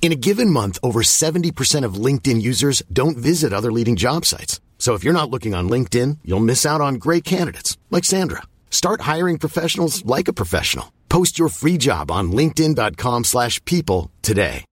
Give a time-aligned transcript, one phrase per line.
[0.00, 4.60] In a given month, over 70% of LinkedIn users don't visit other leading job sites.
[4.78, 8.42] So if you're not looking on LinkedIn, you'll miss out on great candidates like Sandra.
[8.70, 10.92] Start hiring professionals like a professional.
[11.08, 14.64] Post your free job on linkedin.com/people today.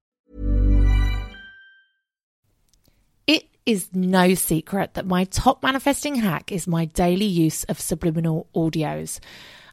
[3.27, 8.47] It is no secret that my top manifesting hack is my daily use of subliminal
[8.55, 9.21] audios.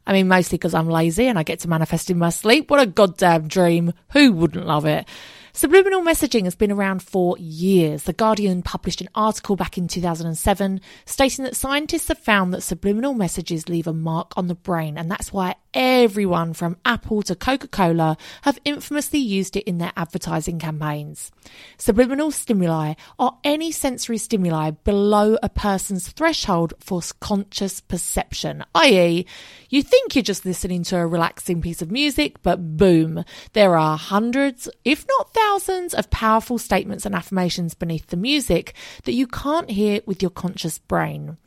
[0.06, 2.70] I mean, mostly because I'm lazy and I get to manifest in my sleep.
[2.70, 3.92] What a goddamn dream.
[4.12, 5.06] Who wouldn't love it?
[5.54, 8.04] Subliminal messaging has been around for years.
[8.04, 13.12] The Guardian published an article back in 2007 stating that scientists have found that subliminal
[13.12, 17.68] messages leave a mark on the brain, and that's why everyone from Apple to Coca
[17.68, 21.30] Cola have infamously used it in their advertising campaigns.
[21.78, 29.26] Subliminal stimuli are any sensory stimuli below a person's threshold for conscious perception, i.e.,
[29.72, 33.96] you think you're just listening to a relaxing piece of music, but boom, there are
[33.96, 39.70] hundreds, if not thousands, of powerful statements and affirmations beneath the music that you can't
[39.70, 41.38] hear with your conscious brain.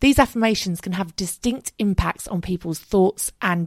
[0.00, 3.66] These affirmations can have distinct impacts on people's thoughts and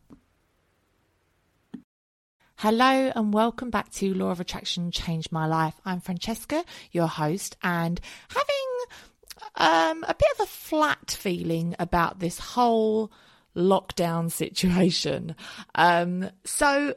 [2.61, 5.73] Hello and welcome back to Law of Attraction Changed My Life.
[5.83, 7.99] I'm Francesca, your host, and
[8.29, 8.77] having
[9.55, 13.11] um, a bit of a flat feeling about this whole
[13.55, 15.35] lockdown situation.
[15.73, 16.93] Um, so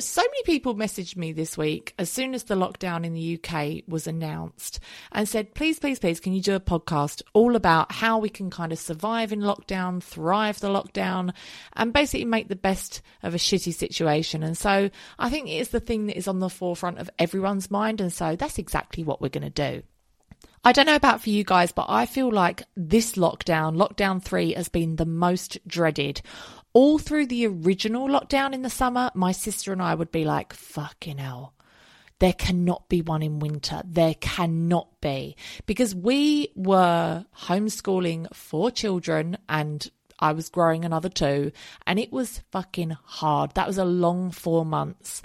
[0.00, 3.82] so many people messaged me this week as soon as the lockdown in the UK
[3.88, 4.80] was announced
[5.12, 8.50] and said, please, please, please, can you do a podcast all about how we can
[8.50, 11.32] kind of survive in lockdown, thrive the lockdown,
[11.74, 14.42] and basically make the best of a shitty situation.
[14.42, 17.70] And so I think it is the thing that is on the forefront of everyone's
[17.70, 18.00] mind.
[18.00, 19.82] And so that's exactly what we're going to do.
[20.66, 24.54] I don't know about for you guys, but I feel like this lockdown, lockdown three,
[24.54, 26.22] has been the most dreaded
[26.74, 30.52] all through the original lockdown in the summer, my sister and I would be like,
[30.52, 31.54] fucking hell.
[32.18, 33.82] There cannot be one in winter.
[33.84, 35.36] There cannot be.
[35.66, 41.52] Because we were homeschooling four children and I was growing another two,
[41.86, 43.52] and it was fucking hard.
[43.54, 45.22] That was a long four months.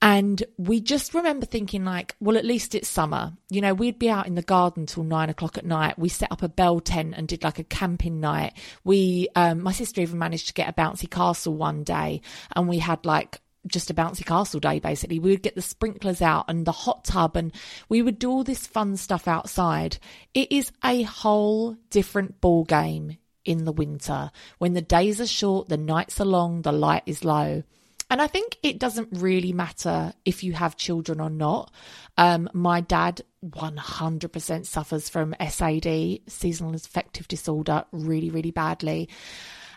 [0.00, 3.32] And we just remember thinking, like, well, at least it's summer.
[3.50, 5.98] You know, we'd be out in the garden till nine o'clock at night.
[5.98, 8.52] We set up a bell tent and did like a camping night.
[8.84, 12.20] We, um, my sister even managed to get a bouncy castle one day,
[12.54, 15.18] and we had like just a bouncy castle day basically.
[15.18, 17.52] We would get the sprinklers out and the hot tub, and
[17.88, 19.98] we would do all this fun stuff outside.
[20.32, 25.68] It is a whole different ball game in the winter when the days are short,
[25.68, 27.64] the nights are long, the light is low.
[28.10, 31.72] And I think it doesn't really matter if you have children or not.
[32.16, 39.08] Um, my dad 100% suffers from SAD, seasonal affective disorder, really, really badly.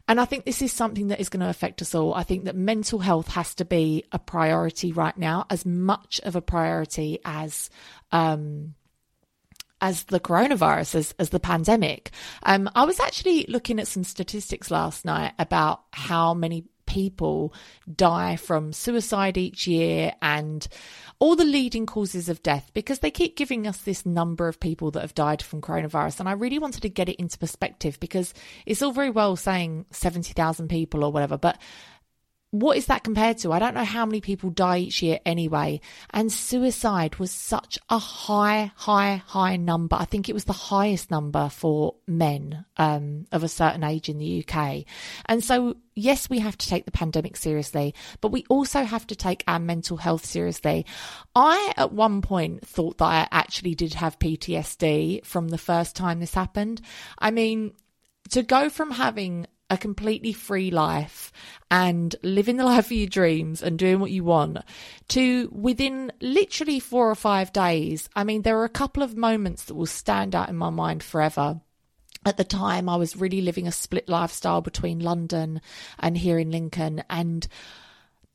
[0.08, 2.14] And I think this is something that is going to affect us all.
[2.14, 6.36] I think that mental health has to be a priority right now, as much of
[6.36, 7.70] a priority as
[8.12, 8.76] um,
[9.80, 12.12] as the coronavirus, as, as the pandemic.
[12.44, 17.54] Um, I was actually looking at some statistics last night about how many people
[17.96, 20.68] die from suicide each year and
[21.20, 24.92] all the leading causes of death because they keep giving us this number of people
[24.92, 26.20] that have died from coronavirus.
[26.20, 28.34] And I really wanted to get it into perspective because
[28.66, 31.58] it's all very well saying 70,000 people or whatever, but
[32.52, 33.54] what is that compared to?
[33.54, 35.80] I don't know how many people die each year anyway.
[36.10, 39.96] And suicide was such a high, high, high number.
[39.96, 44.18] I think it was the highest number for men um, of a certain age in
[44.18, 44.84] the UK.
[45.28, 49.16] And so, yes, we have to take the pandemic seriously, but we also have to
[49.16, 50.86] take our mental health seriously.
[51.34, 56.20] I, at one point, thought that I actually did have PTSD from the first time
[56.20, 56.82] this happened.
[57.18, 57.72] I mean,
[58.32, 61.32] to go from having a completely free life
[61.72, 64.58] and living the life of your dreams and doing what you want
[65.08, 68.10] to within literally four or five days.
[68.16, 71.02] I mean, there are a couple of moments that will stand out in my mind
[71.02, 71.62] forever.
[72.24, 75.62] At the time, I was really living a split lifestyle between London
[75.98, 77.04] and here in Lincoln.
[77.10, 77.48] And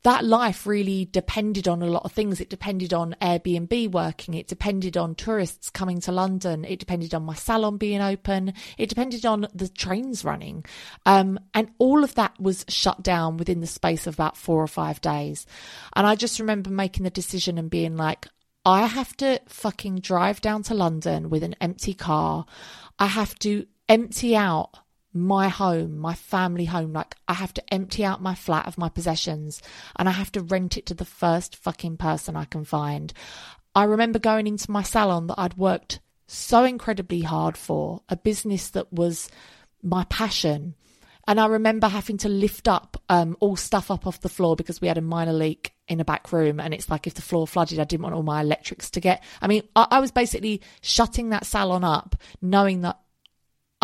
[0.06, 2.41] that life really depended on a lot of things.
[2.41, 4.35] It depended on Airbnb working.
[4.35, 6.64] It depended on tourists coming to London.
[6.64, 8.55] It depended on my salon being open.
[8.79, 10.64] It depended on the trains running.
[11.06, 14.69] Um, and all of that was shut down within the space of about four or
[14.69, 15.44] five days.
[15.97, 18.29] And I just remember making the decision and being like,
[18.64, 22.47] I have to fucking drive down to London with an empty car.
[22.97, 24.79] I have to empty out
[25.16, 26.92] my home, my family home.
[26.92, 29.62] Like, I have to empty out my flat of my possessions
[29.96, 33.12] and I have to rent it to the first fucking person I can find.
[33.74, 38.70] I remember going into my salon that I'd worked so incredibly hard for, a business
[38.70, 39.28] that was
[39.82, 40.74] my passion.
[41.28, 44.80] And I remember having to lift up um, all stuff up off the floor because
[44.80, 46.60] we had a minor leak in a back room.
[46.60, 49.22] And it's like if the floor flooded, I didn't want all my electrics to get.
[49.42, 52.98] I mean, I, I was basically shutting that salon up, knowing that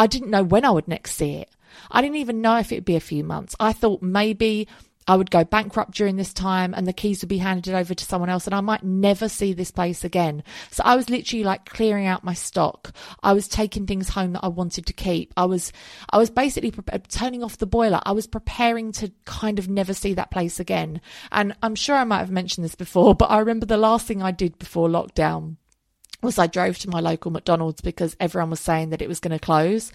[0.03, 1.49] I didn't know when I would next see it.
[1.89, 3.55] I didn't even know if it'd be a few months.
[3.61, 4.67] I thought maybe
[5.07, 8.05] I would go bankrupt during this time and the keys would be handed over to
[8.05, 10.43] someone else and I might never see this place again.
[10.73, 12.93] So I was literally like clearing out my stock.
[13.23, 15.33] I was taking things home that I wanted to keep.
[15.37, 15.73] I was,
[16.11, 18.01] I was basically pre- turning off the boiler.
[18.03, 21.01] I was preparing to kind of never see that place again.
[21.31, 24.21] And I'm sure I might have mentioned this before, but I remember the last thing
[24.21, 25.59] I did before lockdown
[26.23, 29.37] was I drove to my local McDonald's because everyone was saying that it was going
[29.37, 29.93] to close.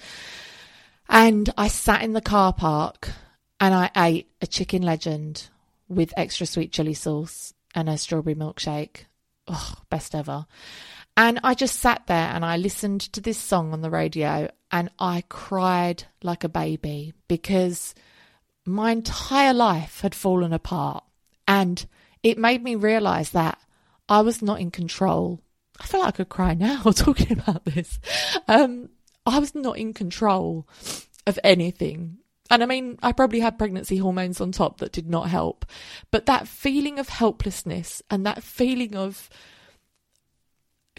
[1.09, 3.09] And I sat in the car park
[3.59, 5.49] and I ate a chicken legend
[5.87, 9.05] with extra sweet chili sauce and a strawberry milkshake.
[9.47, 10.45] Oh, best ever.
[11.15, 14.89] And I just sat there and I listened to this song on the radio and
[14.99, 17.95] I cried like a baby because
[18.65, 21.03] my entire life had fallen apart.
[21.47, 21.85] And
[22.21, 23.57] it made me realize that
[24.09, 25.41] I was not in control
[25.79, 27.99] I feel like I could cry now talking about this.
[28.47, 28.89] Um,
[29.25, 30.67] I was not in control
[31.25, 32.17] of anything.
[32.49, 35.65] And I mean, I probably had pregnancy hormones on top that did not help.
[36.11, 39.29] But that feeling of helplessness and that feeling of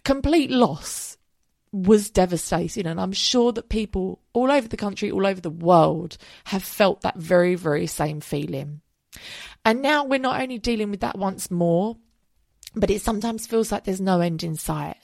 [0.04, 1.16] complete loss
[1.72, 2.86] was devastating.
[2.86, 7.00] And I'm sure that people all over the country, all over the world, have felt
[7.02, 8.82] that very, very same feeling.
[9.64, 11.96] And now we're not only dealing with that once more,
[12.80, 14.96] but it sometimes feels like there's no end in sight.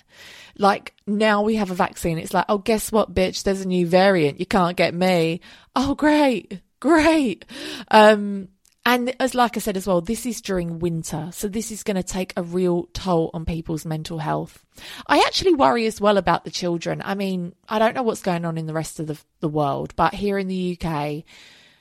[0.56, 2.18] Like now we have a vaccine.
[2.18, 3.42] It's like, oh, guess what, bitch?
[3.42, 4.40] There's a new variant.
[4.40, 5.40] You can't get me.
[5.74, 6.60] Oh, great.
[6.80, 7.44] Great.
[7.90, 8.48] Um,
[8.86, 11.96] and as like I said as well, this is during winter, so this is going
[11.96, 14.62] to take a real toll on people's mental health.
[15.06, 17.00] I actually worry as well about the children.
[17.02, 19.94] I mean, I don't know what's going on in the rest of the, the world,
[19.96, 21.24] but here in the UK,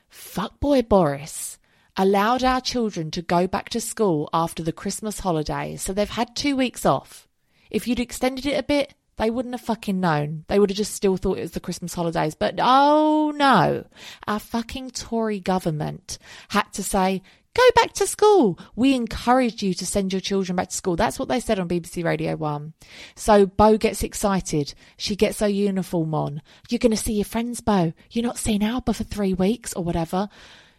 [0.08, 1.58] fuck boy Boris
[1.98, 6.36] allowed our children to go back to school after the Christmas holiday, So they've had
[6.36, 7.28] two weeks off.
[7.70, 10.46] If you'd extended it a bit, they wouldn't have fucking known.
[10.48, 12.36] They would have just still thought it was the Christmas holidays.
[12.36, 13.86] But oh no,
[14.28, 16.18] our fucking Tory government
[16.50, 17.22] had to say,
[17.56, 18.60] go back to school.
[18.76, 20.96] We encourage you to send your children back to school.
[20.96, 22.74] That's what they said on BBC Radio 1.
[23.16, 24.74] So Bo gets excited.
[24.98, 26.42] She gets her uniform on.
[26.70, 27.94] You're going to see your friends, Bo.
[28.10, 30.30] You're not seeing Alba for three weeks or whatever.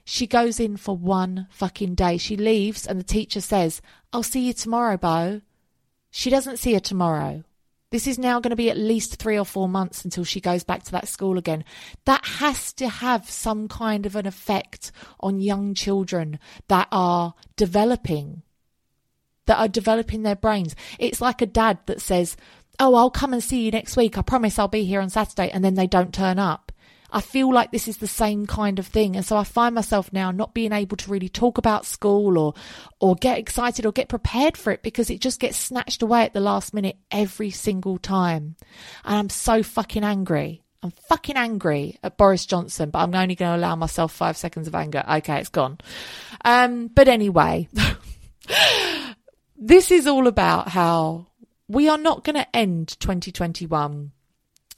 [0.05, 2.19] She goes in for one fucking day.
[2.19, 3.81] She leaves and the teacher says,
[4.13, 5.41] I'll see you tomorrow, Bo.
[6.11, 7.45] She doesn't see her tomorrow.
[7.91, 10.65] This is now going to be at least three or four months until she goes
[10.65, 11.65] back to that school again.
[12.07, 18.43] That has to have some kind of an effect on young children that are developing,
[19.47, 20.75] that are developing their brains.
[20.99, 22.37] It's like a dad that says,
[22.81, 24.19] Oh, I'll come and see you next week.
[24.19, 25.51] I promise I'll be here on Saturday.
[25.51, 26.73] And then they don't turn up.
[27.15, 29.15] I feel like this is the same kind of thing.
[29.15, 32.55] And so I find myself now not being able to really talk about school or,
[33.01, 36.33] or get excited or get prepared for it because it just gets snatched away at
[36.33, 38.57] the last minute every single time.
[39.05, 40.65] And I'm so fucking angry.
[40.83, 44.67] I'm fucking angry at Boris Johnson, but I'm only going to allow myself five seconds
[44.67, 45.05] of anger.
[45.09, 45.79] Okay, it's gone.
[46.45, 47.69] Um, but anyway,
[49.57, 51.29] this is all about how
[51.69, 54.11] we are not going to end 2021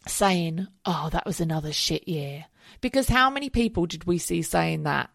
[0.07, 2.47] saying, oh, that was another shit year.
[2.81, 5.11] Because how many people did we see saying that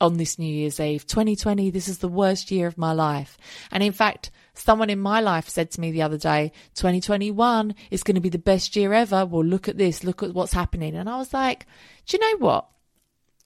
[0.00, 1.06] on this New Year's Eve.
[1.06, 3.36] 2020, this is the worst year of my life.
[3.70, 8.02] And in fact, someone in my life said to me the other day, 2021 is
[8.02, 9.26] going to be the best year ever.
[9.26, 10.94] Well, look at this, look at what's happening.
[10.94, 11.66] And I was like,
[12.06, 12.68] do you know what?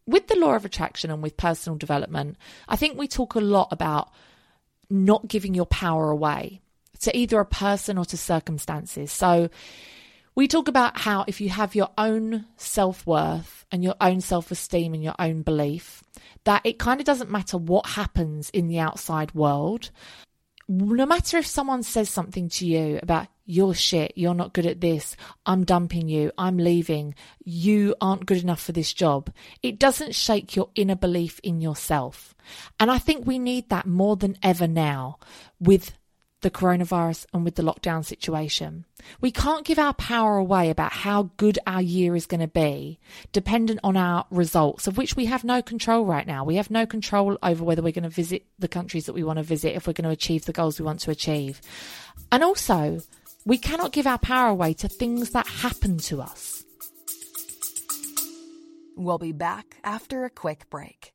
[0.06, 2.36] With the law of attraction and with personal development,
[2.68, 4.10] I think we talk a lot about
[4.88, 6.60] not giving your power away
[7.00, 9.10] to either a person or to circumstances.
[9.12, 9.50] So
[10.34, 14.50] we talk about how if you have your own self worth and your own self
[14.50, 16.02] esteem and your own belief,
[16.44, 19.90] that it kind of doesn't matter what happens in the outside world.
[20.68, 24.80] No matter if someone says something to you about you're shit, you're not good at
[24.80, 30.14] this, I'm dumping you, I'm leaving, you aren't good enough for this job, it doesn't
[30.14, 32.36] shake your inner belief in yourself.
[32.78, 35.18] And I think we need that more than ever now
[35.58, 35.92] with
[36.40, 38.84] the coronavirus and with the lockdown situation.
[39.20, 42.98] We can't give our power away about how good our year is going to be,
[43.32, 46.44] dependent on our results, of which we have no control right now.
[46.44, 49.38] We have no control over whether we're going to visit the countries that we want
[49.38, 51.60] to visit, if we're going to achieve the goals we want to achieve.
[52.32, 53.00] And also,
[53.44, 56.64] we cannot give our power away to things that happen to us.
[58.96, 61.14] We'll be back after a quick break.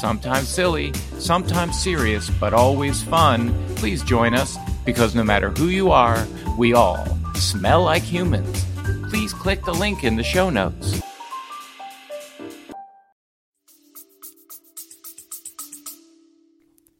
[0.00, 5.90] sometimes silly, sometimes serious, but always fun, please join us because no matter who you
[5.90, 6.26] are,
[6.56, 8.64] we all smell like humans.
[9.10, 11.02] Please click the link in the show notes.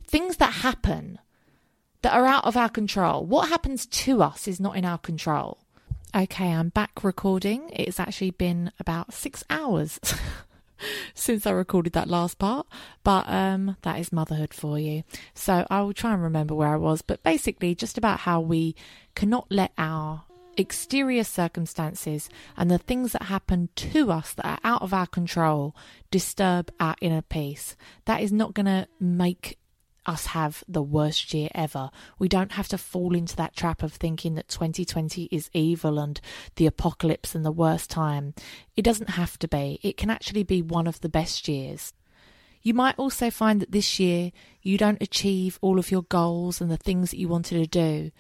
[0.07, 1.19] Things that happen
[2.03, 3.25] that are out of our control.
[3.25, 5.59] What happens to us is not in our control.
[6.15, 7.71] Okay, I'm back recording.
[7.73, 10.01] It's actually been about six hours
[11.15, 12.67] since I recorded that last part.
[13.03, 15.05] But um, that is motherhood for you.
[15.35, 17.03] So I will try and remember where I was.
[17.03, 18.75] But basically, just about how we
[19.15, 20.25] cannot let our
[20.57, 25.75] exterior circumstances and the things that happen to us that are out of our control
[26.11, 27.77] disturb our inner peace.
[28.05, 29.59] That is not going to make
[30.07, 31.91] us have the worst year ever.
[32.19, 36.21] We don't have to fall into that trap of thinking that 2020 is evil and
[36.57, 38.35] the apocalypse and the worst time.
[38.77, 39.79] It doesn't have to be.
[39.83, 41.93] It can actually be one of the best years.
[42.63, 46.71] You might also find that this year you don't achieve all of your goals and
[46.71, 48.11] the things that you wanted to do.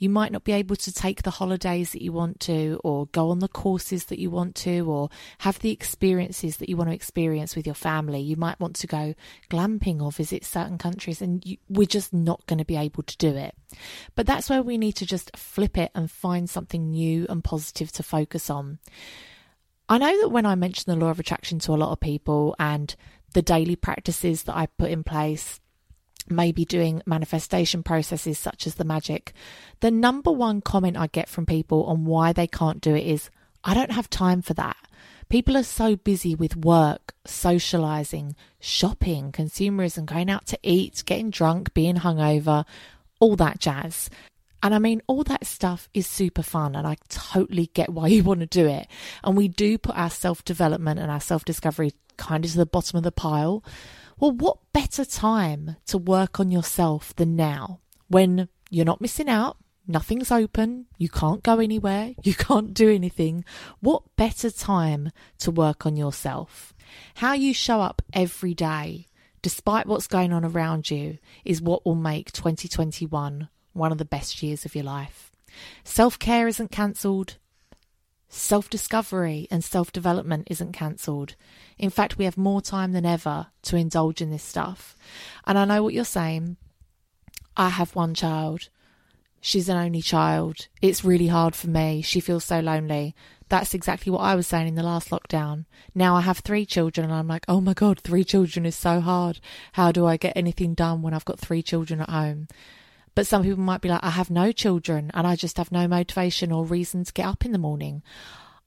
[0.00, 3.30] You might not be able to take the holidays that you want to, or go
[3.30, 6.94] on the courses that you want to, or have the experiences that you want to
[6.94, 8.18] experience with your family.
[8.18, 9.14] You might want to go
[9.50, 13.16] glamping or visit certain countries, and you, we're just not going to be able to
[13.18, 13.54] do it.
[14.14, 17.92] But that's where we need to just flip it and find something new and positive
[17.92, 18.78] to focus on.
[19.86, 22.56] I know that when I mention the law of attraction to a lot of people
[22.58, 22.96] and
[23.34, 25.60] the daily practices that I put in place,
[26.28, 29.32] maybe doing manifestation processes such as the magic,
[29.80, 33.30] the number one comment I get from people on why they can't do it is,
[33.64, 34.76] I don't have time for that.
[35.28, 41.72] People are so busy with work, socializing, shopping, consumerism, going out to eat, getting drunk,
[41.72, 42.64] being hungover,
[43.20, 44.10] all that jazz.
[44.62, 48.24] And I mean, all that stuff is super fun, and I totally get why you
[48.24, 48.88] want to do it.
[49.22, 52.66] And we do put our self development and our self discovery kind of to the
[52.66, 53.64] bottom of the pile.
[54.20, 59.56] Well, what better time to work on yourself than now when you're not missing out?
[59.86, 60.86] Nothing's open.
[60.98, 62.12] You can't go anywhere.
[62.22, 63.46] You can't do anything.
[63.80, 66.74] What better time to work on yourself?
[67.14, 69.06] How you show up every day,
[69.40, 74.42] despite what's going on around you, is what will make 2021 one of the best
[74.42, 75.32] years of your life.
[75.82, 77.38] Self care isn't cancelled.
[78.32, 81.34] Self discovery and self development isn't cancelled.
[81.78, 84.96] In fact, we have more time than ever to indulge in this stuff.
[85.44, 86.56] And I know what you're saying.
[87.56, 88.68] I have one child.
[89.40, 90.68] She's an only child.
[90.80, 92.02] It's really hard for me.
[92.02, 93.16] She feels so lonely.
[93.48, 95.64] That's exactly what I was saying in the last lockdown.
[95.92, 99.00] Now I have three children and I'm like, oh my God, three children is so
[99.00, 99.40] hard.
[99.72, 102.46] How do I get anything done when I've got three children at home?
[103.14, 105.88] But some people might be like, I have no children and I just have no
[105.88, 108.02] motivation or reason to get up in the morning.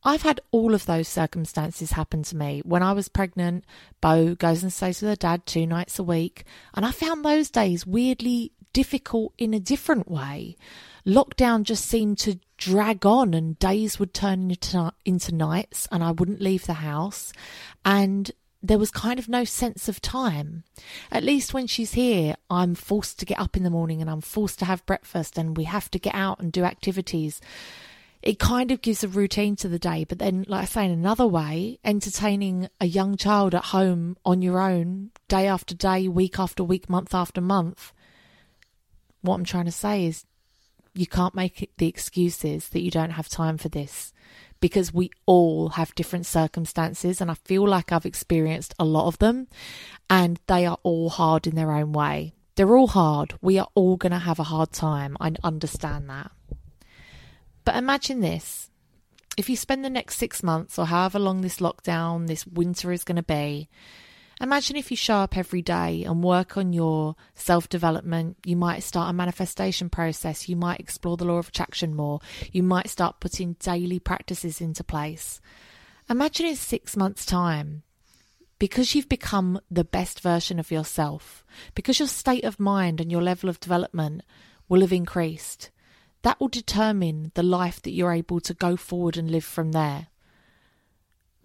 [0.06, 2.62] I've had all of those circumstances happen to me.
[2.66, 3.64] When I was pregnant,
[4.02, 7.50] Bo goes and stays with her dad two nights a week, and I found those
[7.50, 10.58] days weirdly difficult in a different way.
[11.06, 16.12] Lockdown just seemed to drag on, and days would turn into, into nights, and I
[16.12, 17.32] wouldn't leave the house.
[17.86, 18.30] And
[18.63, 20.63] there was kind of no sense of time.
[21.12, 24.22] At least when she's here, I'm forced to get up in the morning and I'm
[24.22, 27.41] forced to have breakfast and we have to get out and do activities.
[28.22, 30.91] It kind of gives a routine to the day, but then, like I say, in
[30.91, 36.39] another way, entertaining a young child at home on your own, day after day, week
[36.39, 37.91] after week, month after month.
[39.22, 40.25] What I'm trying to say is
[40.93, 44.13] you can't make the excuses that you don't have time for this
[44.63, 49.20] because we all have different circumstances and I feel like I've experienced a lot of
[49.20, 49.50] them
[50.10, 52.32] and they are all hard in their own way.
[52.55, 53.34] They're all hard.
[53.41, 55.17] We are all going to have a hard time.
[55.20, 56.32] I understand that.
[57.65, 58.70] But imagine this.
[59.36, 63.03] If you spend the next six months or however long this lockdown, this winter is
[63.03, 63.67] going to be,
[64.44, 68.36] Imagine if you show up every day and work on your self development.
[68.46, 70.50] You might start a manifestation process.
[70.50, 72.20] You might explore the law of attraction more.
[72.52, 75.40] You might start putting daily practices into place.
[76.10, 77.84] Imagine in six months' time,
[78.60, 83.22] because you've become the best version of yourself, because your state of mind and your
[83.22, 84.24] level of development
[84.68, 85.70] will have increased.
[86.24, 90.08] That will determine the life that you're able to go forward and live from there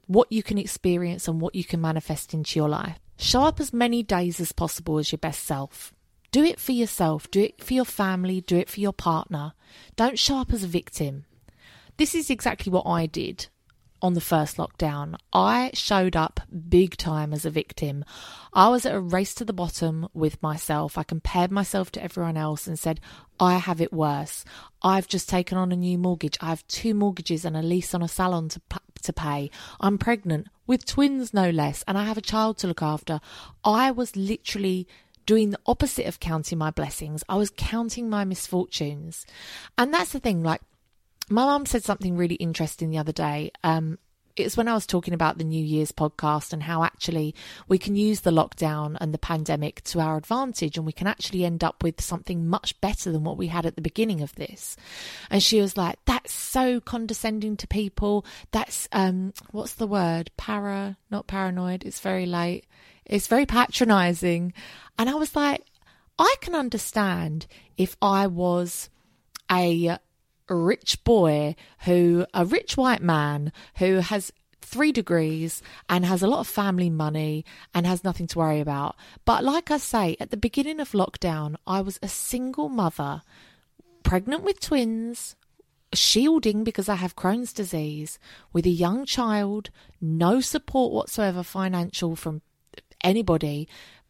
[0.09, 2.99] what you can experience and what you can manifest into your life.
[3.17, 5.93] Show up as many days as possible as your best self.
[6.31, 9.53] Do it for yourself, do it for your family, do it for your partner.
[9.97, 11.25] Don't show up as a victim.
[11.97, 13.47] This is exactly what I did
[14.01, 15.17] on the first lockdown.
[15.33, 18.05] I showed up big time as a victim.
[18.53, 20.97] I was at a race to the bottom with myself.
[20.97, 23.01] I compared myself to everyone else and said,
[23.41, 24.45] I have it worse.
[24.83, 26.39] I've just taken on a new mortgage.
[26.41, 28.61] I have two mortgages and a lease on a salon to,
[29.03, 29.51] to pay.
[29.81, 33.21] I'm pregnant with twins, no less, and I have a child to look after.
[33.65, 34.87] I was literally
[35.27, 37.23] doing the opposite of counting my blessings.
[37.29, 39.27] I was counting my misfortunes.
[39.77, 40.63] And that's the thing, like,
[41.31, 43.51] my mum said something really interesting the other day.
[43.63, 43.99] Um,
[44.41, 47.35] it's when I was talking about the New Year's podcast and how actually
[47.69, 51.45] we can use the lockdown and the pandemic to our advantage and we can actually
[51.45, 54.77] end up with something much better than what we had at the beginning of this.
[55.31, 58.25] And she was like, that's so condescending to people.
[58.51, 60.31] That's, um, what's the word?
[60.37, 61.85] Para, not paranoid.
[61.85, 62.67] It's very late.
[63.05, 64.53] It's very patronizing.
[64.99, 65.65] And I was like,
[66.19, 68.91] I can understand if I was
[69.51, 70.01] a a
[70.55, 76.41] rich boy who, a rich white man who has three degrees and has a lot
[76.41, 78.97] of family money and has nothing to worry about.
[79.25, 83.23] But like I say, at the beginning of lockdown, I was a single mother,
[84.03, 85.37] pregnant with twins,
[85.95, 88.19] shielding because I have Crohn's disease,
[88.53, 92.43] with a young child, no support whatsoever financial from
[93.03, 93.69] anybody.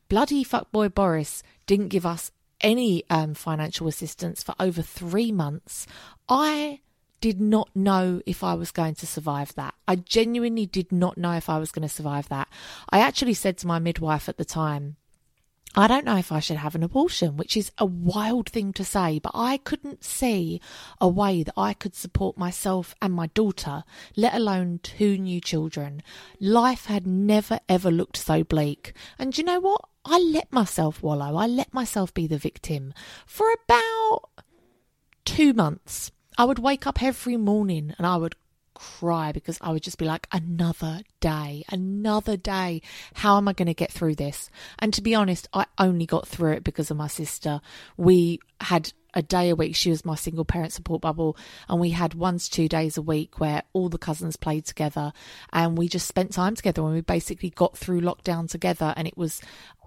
[0.09, 5.87] Bloody fuckboy Boris didn't give us any um, financial assistance for over three months.
[6.29, 6.81] I
[7.21, 9.75] did not know if I was going to survive that.
[9.87, 12.49] I genuinely did not know if I was going to survive that.
[12.91, 14.97] I actually said to my midwife at the time,
[15.75, 18.85] I don't know if I should have an abortion, which is a wild thing to
[18.85, 20.61] say, but I couldn't see
[21.01, 23.85] a way that I could support myself and my daughter,
[24.17, 26.03] let alone two new children.
[26.41, 28.93] Life had never ever looked so bleak.
[29.19, 29.83] And you know what?
[30.05, 31.37] I let myself wallow.
[31.37, 32.95] I let myself be the victim
[33.27, 34.23] for about
[35.25, 36.11] two months.
[36.39, 38.37] I would wake up every morning and I would
[38.79, 42.83] cry because I would just be like, another day, another day.
[43.15, 44.51] How am I going to get through this?
[44.79, 47.61] And to be honest, I only got through it because of my sister.
[47.97, 49.75] We had a day a week.
[49.75, 51.37] She was my single parent support bubble.
[51.69, 55.13] And we had to two days a week where all the cousins played together
[55.53, 58.95] and we just spent time together and we basically got through lockdown together.
[58.97, 59.41] And it was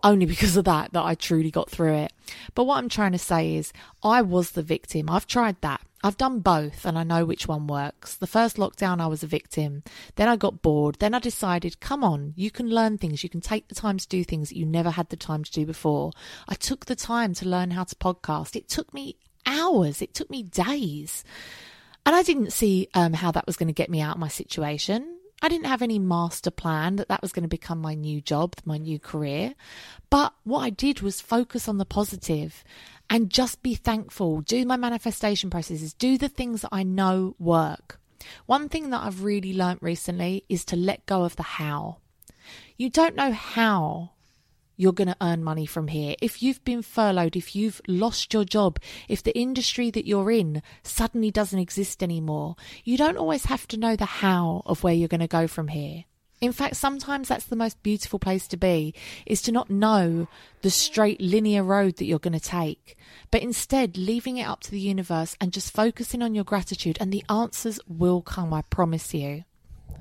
[0.04, 2.14] only because of that that I truly got through it.
[2.56, 3.72] But what I'm trying to say is,
[4.04, 5.10] I was the victim.
[5.10, 5.82] I've tried that.
[6.04, 8.16] I've done both and I know which one works.
[8.16, 9.84] The first lockdown, I was a victim.
[10.16, 10.98] Then I got bored.
[11.00, 13.24] Then I decided, come on, you can learn things.
[13.24, 15.52] You can take the time to do things that you never had the time to
[15.52, 16.12] do before.
[16.48, 18.56] I took the time to learn how to podcast.
[18.56, 21.24] It took me hours, it took me days.
[22.06, 24.28] And I didn't see um, how that was going to get me out of my
[24.28, 25.18] situation.
[25.44, 28.54] I didn't have any master plan that that was going to become my new job,
[28.64, 29.56] my new career.
[30.10, 32.64] But what I did was focus on the positive
[33.12, 38.00] and just be thankful, do my manifestation processes, do the things that I know work.
[38.46, 41.98] One thing that I've really learnt recently is to let go of the how.
[42.78, 44.12] You don't know how
[44.78, 46.16] you're going to earn money from here.
[46.22, 50.64] If you've been furloughed, if you've lost your job, if the industry that you're in
[50.82, 55.10] suddenly doesn't exist anymore, you don't always have to know the how of where you're
[55.10, 56.06] going to go from here.
[56.42, 58.96] In fact, sometimes that's the most beautiful place to be,
[59.28, 60.28] is to not know
[60.64, 62.98] the straight linear road that you're going to take,
[63.30, 67.14] but instead leaving it up to the universe and just focusing on your gratitude, and
[67.14, 69.44] the answers will come, I promise you.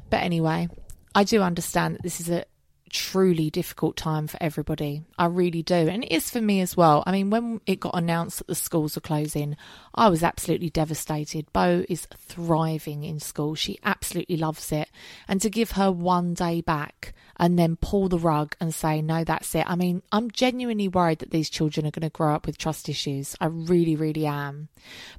[0.08, 0.68] But anyway,
[1.14, 2.46] I do understand that this is a
[2.90, 5.02] truly difficult time for everybody.
[5.18, 5.74] I really do.
[5.74, 7.02] And it is for me as well.
[7.06, 9.56] I mean, when it got announced that the schools are closing,
[9.94, 11.52] I was absolutely devastated.
[11.52, 13.54] Bo is thriving in school.
[13.54, 14.88] She absolutely loves it.
[15.28, 19.24] And to give her one day back and then pull the rug and say, no,
[19.24, 19.64] that's it.
[19.66, 22.88] I mean, I'm genuinely worried that these children are going to grow up with trust
[22.88, 23.34] issues.
[23.40, 24.68] I really, really am.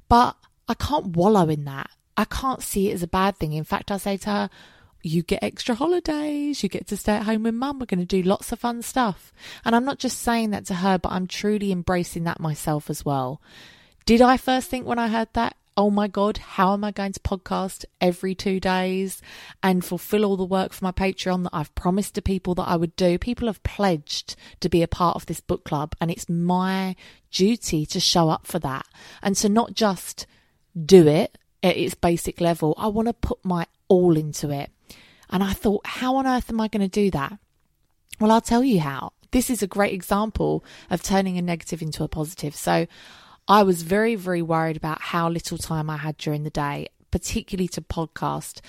[0.08, 0.36] But
[0.68, 1.90] I can't wallow in that.
[2.16, 3.54] I can't see it as a bad thing.
[3.54, 4.50] In fact, I say to her,
[5.02, 8.06] you get extra holidays, you get to stay at home with mum, we're going to
[8.06, 9.32] do lots of fun stuff.
[9.64, 13.04] And I'm not just saying that to her, but I'm truly embracing that myself as
[13.04, 13.40] well.
[14.04, 17.12] Did I first think when I heard that, oh my God, how am I going
[17.12, 19.22] to podcast every two days
[19.62, 22.76] and fulfill all the work for my Patreon that I've promised to people that I
[22.76, 23.18] would do?
[23.18, 26.94] People have pledged to be a part of this book club, and it's my
[27.30, 28.86] duty to show up for that
[29.22, 30.26] and to not just
[30.84, 32.74] do it at its basic level.
[32.76, 34.70] I want to put my all into it.
[35.32, 37.38] And I thought, how on earth am I going to do that?
[38.20, 39.14] Well, I'll tell you how.
[39.30, 42.54] This is a great example of turning a negative into a positive.
[42.54, 42.86] So
[43.48, 47.68] I was very, very worried about how little time I had during the day, particularly
[47.68, 48.60] to podcast.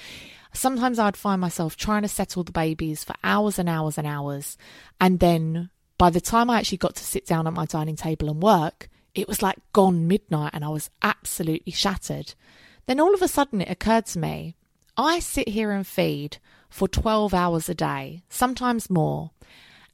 [0.53, 4.57] Sometimes I'd find myself trying to settle the babies for hours and hours and hours.
[5.01, 8.29] And then by the time I actually got to sit down at my dining table
[8.29, 12.35] and work, it was like gone midnight and I was absolutely shattered.
[12.85, 14.55] Then all of a sudden it occurred to me
[14.97, 16.37] I sit here and feed
[16.69, 19.31] for 12 hours a day, sometimes more.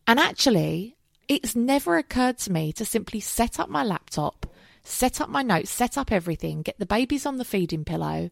[0.07, 4.45] And actually, it's never occurred to me to simply set up my laptop,
[4.83, 8.29] set up my notes, set up everything, get the babies on the feeding pillow.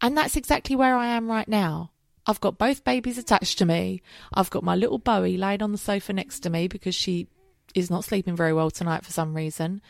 [0.00, 1.90] And that's exactly where I am right now.
[2.26, 4.02] I've got both babies attached to me.
[4.32, 7.28] I've got my little Bowie laid on the sofa next to me because she
[7.74, 9.80] is not sleeping very well tonight for some reason.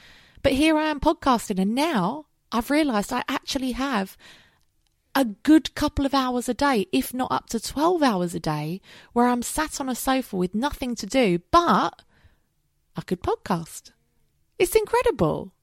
[0.43, 4.17] But here I am podcasting, and now I've realised I actually have
[5.17, 8.83] a good couple of hours a day, if not up to 12 hours a day,
[9.15, 12.03] where I'm sat on a sofa with nothing to do, but
[12.95, 13.93] I could podcast.
[14.59, 15.55] It's incredible.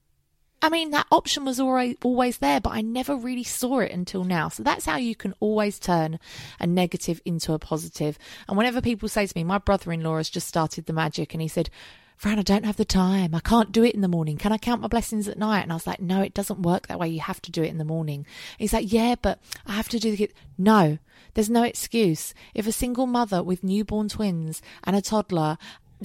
[0.60, 4.24] I mean, that option was always, always there, but I never really saw it until
[4.24, 4.48] now.
[4.48, 6.18] So that's how you can always turn
[6.58, 8.18] a negative into a positive.
[8.48, 11.32] And whenever people say to me, my brother in law has just started the magic,
[11.32, 11.70] and he said,
[12.16, 13.34] Fran, I don't have the time.
[13.34, 14.36] I can't do it in the morning.
[14.36, 15.62] Can I count my blessings at night?
[15.62, 17.08] And I was like, no, it doesn't work that way.
[17.08, 18.26] You have to do it in the morning.
[18.58, 20.98] he's like, yeah, but I have to do the No,
[21.34, 22.32] there's no excuse.
[22.54, 25.58] If a single mother with newborn twins and a toddler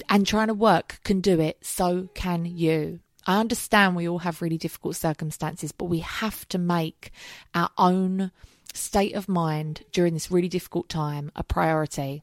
[0.08, 3.00] and trying to work can do it, so can you.
[3.26, 7.12] I understand we all have really difficult circumstances, but we have to make
[7.54, 8.32] our own
[8.74, 12.22] state of mind during this really difficult time a priority.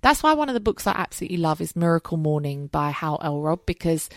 [0.00, 3.66] That's why one of the books I absolutely love is Miracle Morning by Hal Elrod
[3.66, 4.08] because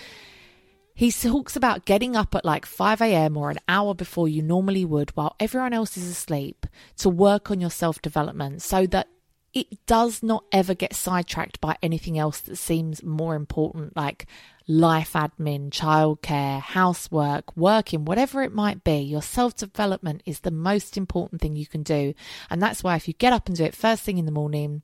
[0.93, 3.37] he talks about getting up at like 5 a.m.
[3.37, 6.65] or an hour before you normally would while everyone else is asleep
[6.97, 9.07] to work on your self development so that
[9.53, 14.27] it does not ever get sidetracked by anything else that seems more important, like
[14.67, 18.97] life admin, childcare, housework, working, whatever it might be.
[18.97, 22.13] Your self development is the most important thing you can do.
[22.49, 24.81] And that's why if you get up and do it first thing in the morning,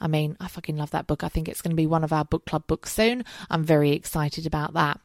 [0.00, 1.22] I mean, I fucking love that book.
[1.22, 3.24] I think it's going to be one of our book club books soon.
[3.50, 5.00] I'm very excited about that.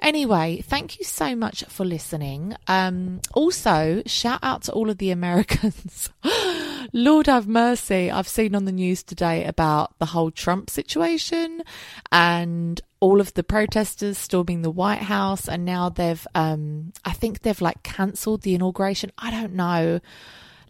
[0.00, 2.54] Anyway, thank you so much for listening.
[2.66, 6.08] Um, also, shout out to all of the Americans.
[6.92, 8.10] Lord have mercy.
[8.10, 11.62] I've seen on the news today about the whole Trump situation
[12.10, 15.48] and all of the protesters storming the White House.
[15.48, 19.12] And now they've, um, I think they've like cancelled the inauguration.
[19.18, 20.00] I don't know.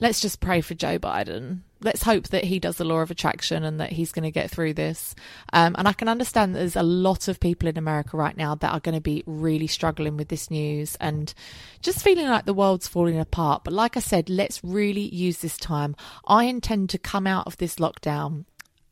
[0.00, 3.64] Let's just pray for Joe Biden let's hope that he does the law of attraction
[3.64, 5.14] and that he's going to get through this.
[5.52, 8.72] Um, and I can understand there's a lot of people in America right now that
[8.72, 11.32] are going to be really struggling with this news and
[11.80, 13.64] just feeling like the world's falling apart.
[13.64, 15.96] But like I said, let's really use this time.
[16.26, 18.44] I intend to come out of this lockdown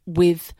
[0.07, 0.53] with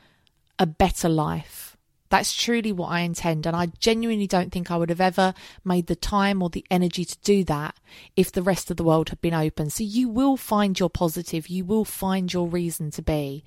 [0.59, 1.68] a better life
[2.09, 3.47] that's truly what I intend.
[3.47, 7.05] And I genuinely don't think I would have ever made the time or the energy
[7.05, 7.75] to do that
[8.17, 9.71] if the rest of the world had been open.
[9.71, 13.45] So you will find your positive, you will find your reason to be.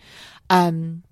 [0.49, 1.03] Um,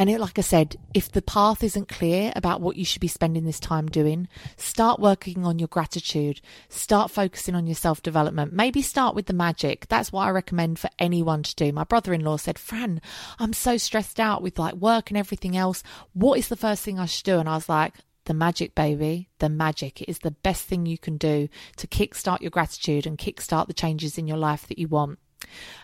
[0.00, 3.06] and it, like I said, if the path isn't clear about what you should be
[3.06, 6.40] spending this time doing, start working on your gratitude.
[6.70, 8.54] Start focusing on your self development.
[8.54, 9.86] Maybe start with the magic.
[9.88, 11.70] That's what I recommend for anyone to do.
[11.70, 13.02] My brother in law said, Fran,
[13.38, 15.82] I'm so stressed out with like work and everything else.
[16.14, 17.38] What is the first thing I should do?
[17.38, 17.92] And I was like,
[18.24, 20.00] the magic, baby, the magic.
[20.00, 23.74] It is the best thing you can do to kickstart your gratitude and kickstart the
[23.74, 25.18] changes in your life that you want.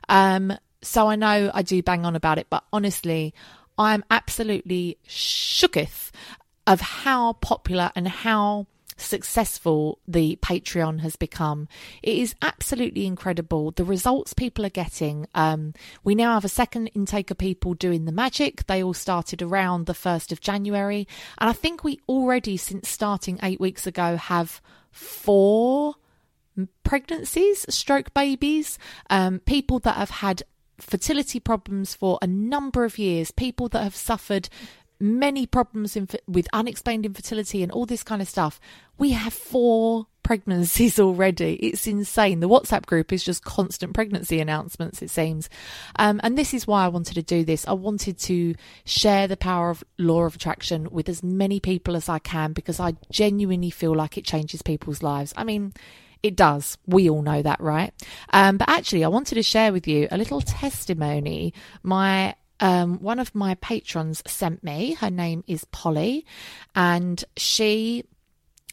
[0.09, 3.35] Um, so I know I do bang on about it, but honestly,
[3.79, 6.11] I'm absolutely shooketh
[6.67, 11.69] of how popular and how successful the Patreon has become.
[12.03, 13.71] It is absolutely incredible.
[13.71, 15.27] The results people are getting.
[15.35, 18.67] Um, we now have a second intake of people doing the magic.
[18.67, 21.07] They all started around the 1st of January.
[21.39, 25.97] And I think we already, since starting eight weeks ago, have four
[26.85, 28.79] pregnancies, stroke babies,
[29.11, 30.43] um, people that have had
[30.79, 34.49] fertility problems for a number of years, people that have suffered
[34.99, 38.61] many problems in, with unexplained infertility and all this kind of stuff.
[38.99, 41.55] We have four pregnancies already.
[41.55, 42.41] It's insane.
[42.41, 45.49] The WhatsApp group is just constant pregnancy announcements, it seems.
[45.99, 47.67] Um, and this is why I wanted to do this.
[47.69, 52.09] I wanted to share the power of law of attraction with as many people as
[52.09, 55.33] I can because I genuinely feel like it changes people's lives.
[55.37, 55.75] I mean,
[56.22, 56.79] it does.
[56.87, 57.92] We all know that, right?
[58.33, 63.18] Um, but actually, I wanted to share with you a little testimony my um, one
[63.18, 64.94] of my patrons sent me.
[64.94, 66.24] Her name is Polly,
[66.74, 68.05] and she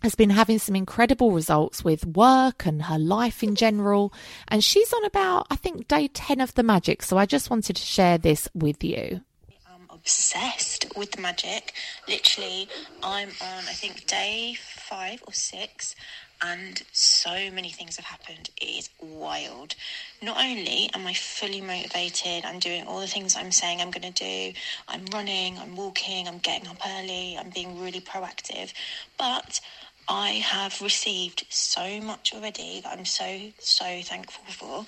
[0.04, 4.14] has been having some incredible results with work and her life in general.
[4.50, 7.02] And she's on about, I think, day 10 of the magic.
[7.04, 9.22] So I just wanted to share this with you.
[9.66, 11.74] I'm obsessed with the magic.
[12.08, 12.68] Literally,
[13.02, 15.96] I'm on, I think, day five or six
[16.44, 18.50] and so many things have happened.
[18.60, 19.76] It is wild.
[20.22, 24.12] Not only am I fully motivated, I'm doing all the things I'm saying I'm going
[24.14, 28.74] to do, I'm running, I'm walking, I'm getting up early, I'm being really proactive,
[29.18, 29.62] but
[30.10, 34.86] I have received so much already that I'm so, so thankful for.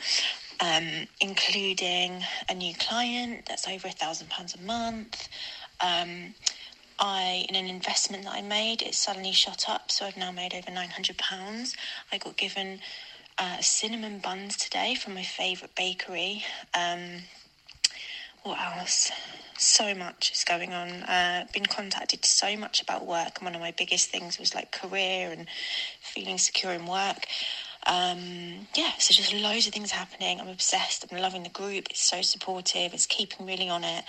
[0.62, 5.28] Um, including a new client that's over a thousand pounds a month,
[5.82, 6.34] um,
[7.00, 10.54] I in an investment that I made, it suddenly shot up, so I've now made
[10.54, 11.76] over nine hundred pounds.
[12.12, 12.80] I got given
[13.38, 16.44] uh, cinnamon buns today from my favourite bakery.
[16.74, 17.24] Um,
[18.44, 19.12] what else?
[19.58, 20.90] So much is going on.
[21.04, 25.32] Uh, been contacted so much about work, one of my biggest things was like career
[25.32, 25.48] and
[26.02, 27.26] feeling secure in work
[27.88, 30.40] um, yeah, so just loads of things happening.
[30.42, 31.06] I'm obsessed.
[31.12, 31.88] I'm loving the group.
[31.90, 32.94] It's so supportive.
[32.94, 34.04] It's keeping really on it.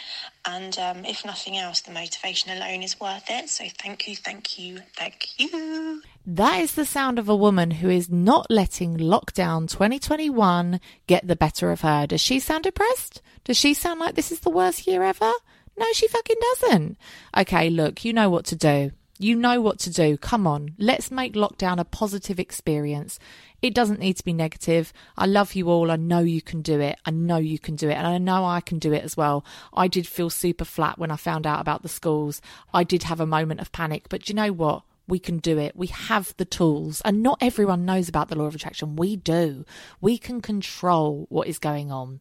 [0.46, 3.50] And um, if nothing else, the motivation alone is worth it.
[3.50, 6.02] So thank you, thank you, thank you.
[6.26, 11.36] That is the sound of a woman who is not letting lockdown 2021 get the
[11.36, 12.06] better of her.
[12.06, 13.22] Does she sound depressed?
[13.44, 15.32] Does she sound like this is the worst year ever?
[15.78, 16.96] No, she fucking doesn't.
[17.36, 18.92] Okay, look, you know what to do.
[19.18, 20.18] You know what to do.
[20.18, 23.18] Come on, let's make lockdown a positive experience.
[23.62, 24.92] It doesn't need to be negative.
[25.16, 25.90] I love you all.
[25.90, 26.98] I know you can do it.
[27.06, 27.94] I know you can do it.
[27.94, 29.44] And I know I can do it as well.
[29.72, 32.42] I did feel super flat when I found out about the schools.
[32.74, 34.08] I did have a moment of panic.
[34.10, 34.82] But you know what?
[35.08, 35.76] We can do it.
[35.76, 37.00] We have the tools.
[37.04, 38.96] And not everyone knows about the law of attraction.
[38.96, 39.64] We do.
[40.00, 42.20] We can control what is going on.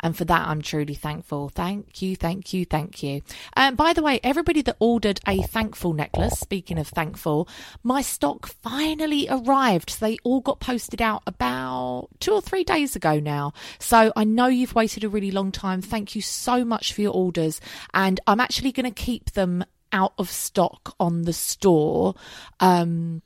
[0.00, 1.48] And for that, I'm truly thankful.
[1.48, 3.22] Thank you, thank you, thank you.
[3.54, 7.48] And um, by the way, everybody that ordered a thankful necklace, speaking of thankful,
[7.82, 9.90] my stock finally arrived.
[9.90, 13.52] So they all got posted out about two or three days ago now.
[13.78, 15.82] So I know you've waited a really long time.
[15.82, 17.60] Thank you so much for your orders.
[17.94, 22.14] And I'm actually going to keep them out of stock on the store
[22.60, 23.22] um,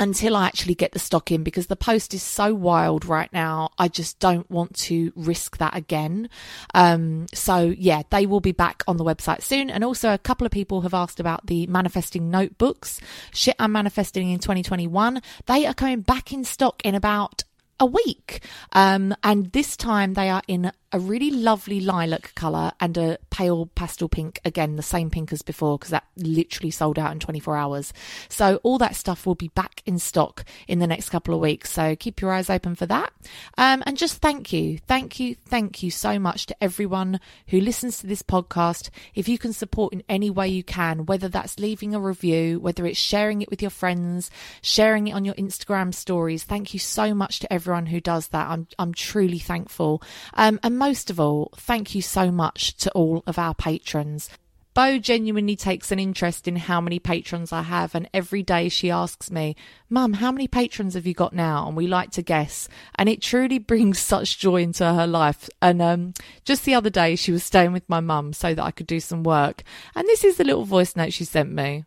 [0.00, 3.70] until I actually get the stock in because the post is so wild right now.
[3.78, 6.30] I just don't want to risk that again.
[6.74, 9.68] Um, so yeah, they will be back on the website soon.
[9.68, 13.00] And also a couple of people have asked about the manifesting notebooks.
[13.32, 15.20] Shit, I'm manifesting in 2021.
[15.44, 17.44] They are coming back in stock in about
[17.80, 18.44] a week.
[18.72, 23.66] Um, and this time they are in a really lovely lilac colour and a pale
[23.74, 24.40] pastel pink.
[24.44, 27.92] Again, the same pink as before because that literally sold out in 24 hours.
[28.28, 31.70] So all that stuff will be back in stock in the next couple of weeks.
[31.70, 33.12] So keep your eyes open for that.
[33.56, 37.98] Um, and just thank you, thank you, thank you so much to everyone who listens
[38.00, 38.90] to this podcast.
[39.14, 42.84] If you can support in any way you can, whether that's leaving a review, whether
[42.84, 47.14] it's sharing it with your friends, sharing it on your Instagram stories, thank you so
[47.14, 48.48] much to everyone who does that.
[48.48, 50.02] I'm I'm truly thankful.
[50.34, 54.30] Um, and most of all, thank you so much to all of our patrons.
[54.72, 58.88] Bo genuinely takes an interest in how many patrons I have, and every day she
[58.88, 59.56] asks me,
[59.88, 61.66] Mum, how many patrons have you got now?
[61.66, 62.68] And we like to guess.
[62.94, 65.50] And it truly brings such joy into her life.
[65.60, 68.70] And um, just the other day, she was staying with my mum so that I
[68.70, 69.64] could do some work.
[69.96, 71.84] And this is the little voice note she sent me.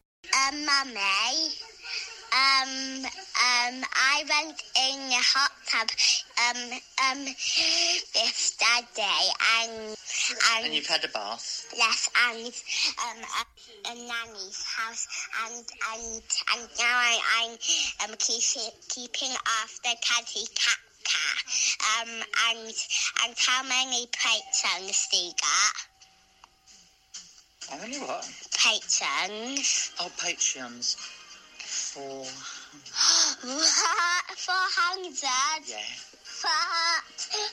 [0.48, 1.52] Um, Mummy,
[2.34, 5.90] um, um, I went in the hot tub
[6.50, 8.58] um, um, this
[8.96, 9.24] day
[9.62, 9.96] and,
[10.56, 10.66] and...
[10.66, 11.72] And you've had a bath?
[11.78, 12.54] Yes, and
[13.06, 15.08] um, a, a nanny's house
[15.46, 17.20] and and and now I,
[18.02, 18.42] I'm um, keep,
[18.90, 21.44] keeping after catty cat cat.
[22.02, 22.10] Um,
[22.50, 22.74] and,
[23.26, 25.76] and how many patrons do you got?
[27.70, 28.30] How many what?
[28.58, 29.92] Patrons.
[30.00, 30.98] Oh, Patreons.
[31.74, 32.24] Four.
[34.36, 35.68] Four hundred.
[35.68, 35.78] Yeah.
[36.24, 36.50] Four,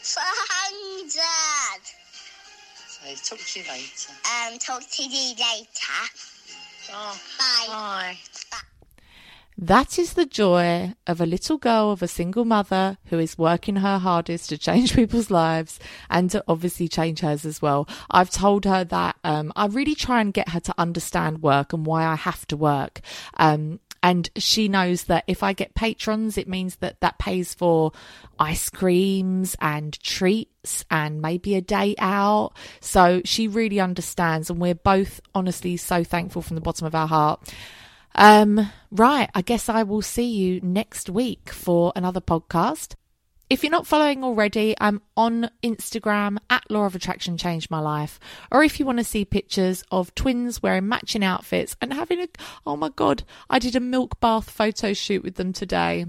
[0.03, 1.11] four hundred.
[2.87, 4.13] So talk to you later.
[4.29, 6.01] Um, talk to you later.
[6.93, 8.19] Oh, Bye.
[8.51, 8.59] bye.
[9.57, 13.77] That is the joy of a little girl of a single mother who is working
[13.77, 15.79] her hardest to change people's lives
[16.09, 17.87] and to obviously change hers as well.
[18.11, 21.85] I've told her that um, I really try and get her to understand work and
[21.85, 23.01] why I have to work.
[23.39, 27.93] Um, and she knows that if I get patrons, it means that that pays for
[28.39, 32.53] ice creams and treats and maybe a day out.
[32.81, 37.09] So she really understands, and we're both honestly so thankful from the bottom of our
[37.09, 37.53] heart.
[38.15, 39.31] Um, right.
[39.35, 42.95] I guess I will see you next week for another podcast.
[43.51, 48.21] If you're not following already, I'm on Instagram at Law of Attraction Changed My Life.
[48.53, 52.29] Or if you want to see pictures of twins wearing matching outfits and having a,
[52.65, 56.07] oh my God, I did a milk bath photo shoot with them today.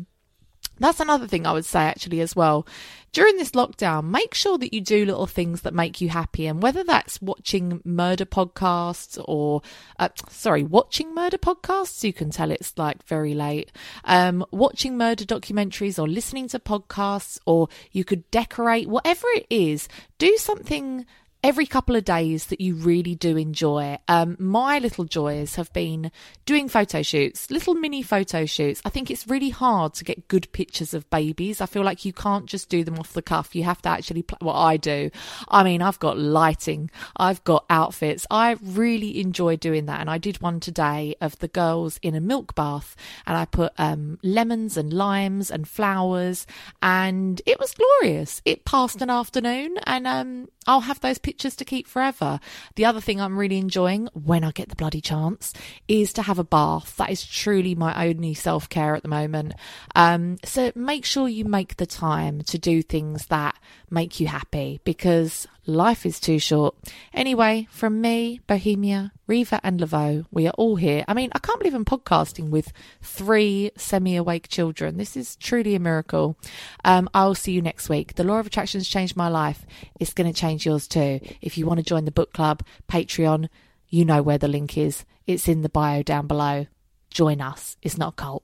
[0.82, 2.66] That's another thing I would say actually as well.
[3.14, 6.48] During this lockdown, make sure that you do little things that make you happy.
[6.48, 9.62] And whether that's watching murder podcasts or,
[10.00, 13.72] uh, sorry, watching murder podcasts, you can tell it's like very late.
[14.06, 19.88] Um, watching murder documentaries or listening to podcasts, or you could decorate, whatever it is,
[20.18, 21.06] do something
[21.44, 23.98] every couple of days that you really do enjoy.
[24.08, 26.12] Um, my little joys have been
[26.46, 28.82] doing photo shoots, little mini photo shoots.
[28.86, 31.60] I think it's really hard to get good pictures of babies.
[31.60, 33.56] I feel like you can't just do them off the cuff.
[33.56, 35.10] You have to actually what I do.
[35.48, 38.28] I mean, I've got lighting, I've got outfits.
[38.30, 40.00] I really enjoy doing that.
[40.00, 43.74] And I did one today of the girls in a milk bath and I put
[43.78, 46.46] um, lemons and limes and flowers
[46.84, 48.42] and it was glorious.
[48.46, 52.40] It passed an afternoon and um, I'll have those pictures to keep forever.
[52.76, 55.54] The other thing I'm really enjoying when I get the bloody chance
[55.88, 56.98] is to have a bath.
[56.98, 59.54] That is truly my only self care at the moment.
[59.96, 63.56] Um, so make sure you make the time to do things that
[63.90, 66.76] make you happy because life is too short.
[67.14, 71.06] Anyway, from me, Bohemia, Reva, and Laveau, we are all here.
[71.08, 72.72] I mean, I can't believe I'm podcasting with
[73.02, 74.98] three semi awake children.
[74.98, 76.38] This is truly a miracle.
[76.84, 78.16] Um, I'll see you next week.
[78.16, 79.66] The Law of Attraction's changed my life.
[80.00, 81.20] It's going to change yours too.
[81.42, 83.50] If you want to join the book club, Patreon,
[83.90, 85.06] you know where the link is.
[85.28, 86.68] It's in the bio down below.
[87.10, 87.78] Join us.
[87.82, 88.44] It's not a cult.